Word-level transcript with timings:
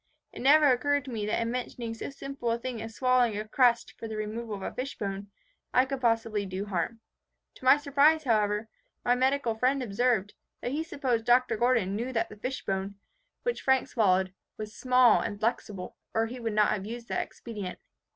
It 0.33 0.41
never 0.41 0.65
occurred 0.71 1.05
to 1.05 1.11
me 1.11 1.27
that 1.27 1.39
in 1.39 1.51
mentioning 1.51 1.93
so 1.93 2.09
simple 2.09 2.49
a 2.49 2.57
thing 2.57 2.81
as 2.81 2.95
swallowing 2.95 3.37
a 3.37 3.47
crust 3.47 3.93
for 3.99 4.07
the 4.07 4.17
removal 4.17 4.55
of 4.55 4.63
a 4.63 4.73
fish 4.73 4.97
bone, 4.97 5.27
I 5.75 5.85
could 5.85 6.01
possibly 6.01 6.43
do 6.47 6.65
harm. 6.65 7.01
To 7.57 7.65
my 7.65 7.77
surprise, 7.77 8.23
however, 8.23 8.67
my 9.05 9.13
medical 9.13 9.53
friend 9.53 9.83
observed, 9.83 10.33
that 10.61 10.71
he 10.71 10.81
supposed 10.81 11.25
Dr. 11.25 11.55
Gordon 11.55 11.95
knew 11.95 12.11
that 12.13 12.29
the 12.29 12.35
fishbone, 12.37 12.95
which 13.43 13.61
Frank 13.61 13.89
swallowed, 13.89 14.33
was 14.57 14.75
small 14.75 15.19
and 15.21 15.39
flexible, 15.39 15.95
or 16.15 16.25
he 16.25 16.39
would 16.39 16.53
not 16.53 16.71
have 16.71 16.87
used 16.87 17.07
that 17.09 17.21
expedient. 17.21 17.77